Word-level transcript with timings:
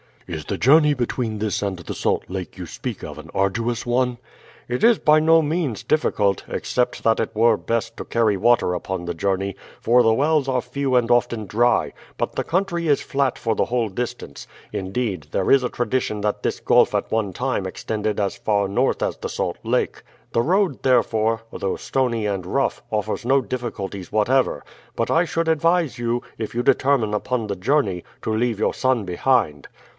"Is 0.25 0.45
the 0.45 0.57
journey 0.57 0.93
between 0.93 1.37
this 1.39 1.61
and 1.61 1.75
the 1.77 1.93
Salt 1.93 2.23
Lake 2.29 2.57
you 2.57 2.65
speak 2.65 3.03
of 3.03 3.19
an 3.19 3.29
arduous 3.35 3.85
one?" 3.85 4.17
"It 4.69 4.81
is 4.83 4.97
by 4.97 5.19
no 5.19 5.41
means 5.41 5.83
difficult, 5.83 6.43
except 6.47 7.03
that 7.03 7.19
it 7.19 7.35
were 7.35 7.57
best 7.57 7.97
to 7.97 8.05
carry 8.05 8.37
water 8.37 8.73
upon 8.73 9.05
the 9.05 9.13
journey, 9.13 9.55
for 9.81 10.01
the 10.01 10.13
wells 10.13 10.47
are 10.47 10.61
few 10.61 10.95
and 10.95 11.11
often 11.11 11.45
dry; 11.47 11.91
but 12.17 12.33
the 12.35 12.45
country 12.45 12.87
is 12.87 13.01
flat 13.01 13.37
for 13.37 13.53
the 13.55 13.65
whole 13.65 13.89
distance; 13.89 14.47
indeed, 14.71 15.27
there 15.31 15.51
is 15.51 15.63
a 15.63 15.69
tradition 15.69 16.21
that 16.21 16.41
this 16.43 16.61
gulf 16.61 16.95
at 16.95 17.11
one 17.11 17.33
time 17.33 17.67
extended 17.67 18.17
as 18.19 18.37
far 18.37 18.67
north 18.69 19.03
as 19.03 19.17
the 19.17 19.29
Salt 19.29 19.57
Lake. 19.63 20.01
The 20.31 20.41
road, 20.41 20.81
therefore, 20.81 21.41
though 21.51 21.75
stony 21.75 22.25
and 22.25 22.45
rough, 22.45 22.81
offers 22.89 23.25
no 23.25 23.41
difficulties 23.41 24.11
whatever; 24.13 24.63
but 24.95 25.11
I 25.11 25.25
should 25.25 25.49
advise 25.49 25.99
you, 25.99 26.23
if 26.37 26.55
you 26.55 26.63
determine 26.63 27.13
upon 27.13 27.47
the 27.47 27.55
journey, 27.55 28.03
to 28.23 28.33
leave 28.33 28.59
your 28.59 28.73
son 28.73 29.03
behind." 29.03 29.67